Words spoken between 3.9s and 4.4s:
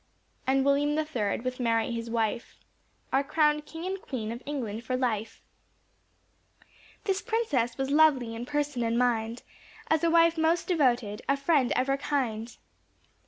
Queen